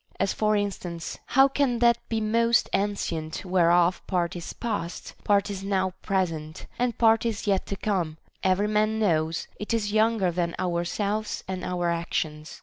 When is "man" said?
8.67-8.97